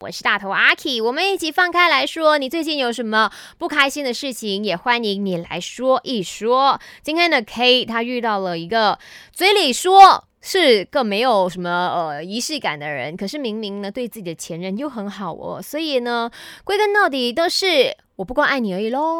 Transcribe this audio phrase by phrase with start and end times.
[0.00, 6.80] 我是大头阿 K，我们一起放开来说，你最近有什么不开心的事情，也欢迎你来说一说。
[7.02, 9.00] 今天的 K 他遇到了一个
[9.32, 16.30] 嘴里说是个没有什么呃仪式感的人，可是明明呢对自己的前任又很好哦，所以呢
[16.62, 19.18] 归根到底都是我不光爱你而已喽。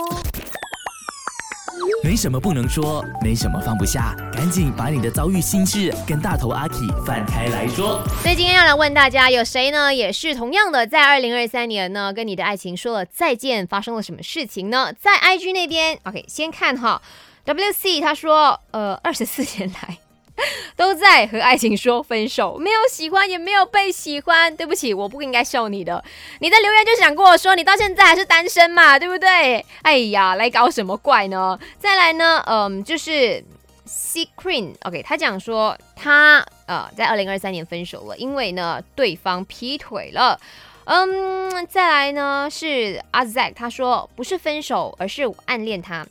[2.03, 8.03] 没什么不能说，没什么放不下，赶紧把你的遭遇心事跟大头阿 K 放开来说。
[8.23, 14.93] 所以今天要来问大家，有谁呢也是同样的，在二零二三年呢跟你的爱情说了再见，发生了什么事情呢？
[14.93, 17.03] 在 IG 那边，OK，先看哈
[17.45, 19.99] ，WC 他说，呃，二十四年来。
[20.77, 24.55] 都在和爱情说分手，没有喜欢，也没有被喜欢。
[24.57, 26.03] 对不起，我不应该笑你的。
[26.41, 29.65] 你的留言就想跟我说，你到现在还是单身嘛，对不对？
[29.83, 31.59] 哎呀，来搞什么怪呢？
[31.79, 33.45] 再来呢，嗯，就是
[33.87, 40.39] Secret，OK，他讲说他呃在二零二三年分手了，因为呢对方劈腿了。
[40.85, 46.07] 嗯，再来呢是 Azac，他说不是分手，而是暗恋他。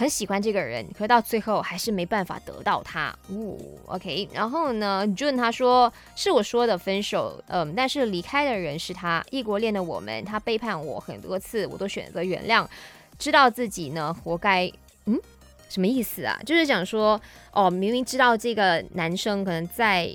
[0.00, 3.14] 很喜欢这个人，可到最后还是没办法得到他。
[3.28, 4.26] 哦，OK。
[4.32, 9.22] 然后呢，June 他说是我说的分手，嗯，但是离开的人是他。
[9.30, 12.66] 异国恋的我们，他背叛我很多次，我都选择原谅，
[13.18, 14.72] 知道自己呢活该。
[15.04, 15.20] 嗯，
[15.68, 16.40] 什么意思啊？
[16.46, 17.20] 就是讲说，
[17.52, 20.10] 哦，明明知道这个男生可能在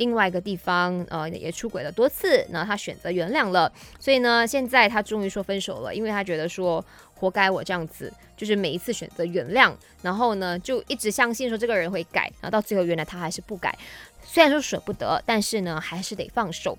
[0.00, 6.82] 另外一个地方，呃，也出轨了多次，那他选择原谅了，所以呢，现在他终于说分手了，因为他觉得说
[7.14, 8.10] 活该我这样子。
[8.34, 13.78] 就是每一次选择原谅，然后呢，就一直相信说这个人会改，然后到最后原来他还是不改。
[14.24, 16.78] 虽然说舍不得，但是呢，还是得放手，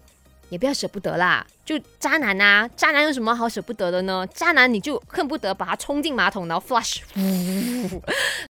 [0.49, 1.45] 也不要舍不得啦。
[1.63, 4.27] 就渣男啊，渣男有什么好舍不得的呢？
[4.33, 7.01] 渣男你就恨不得把他冲进马桶，然后 flush。